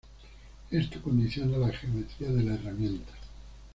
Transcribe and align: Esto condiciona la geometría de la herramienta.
Esto 0.71 0.99
condiciona 0.99 1.59
la 1.59 1.71
geometría 1.71 2.31
de 2.31 2.41
la 2.41 2.55
herramienta. 2.55 3.11